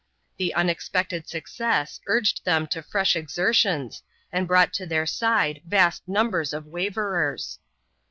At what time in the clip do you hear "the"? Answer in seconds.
0.37-0.55